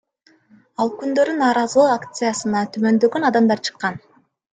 Ал 0.85 0.89
күндөрү 1.01 1.35
нааразылык 1.41 1.93
акциясына 1.97 2.63
түмөндөгөн 2.79 3.29
адамдар 3.31 3.63
чыккан. 3.69 4.01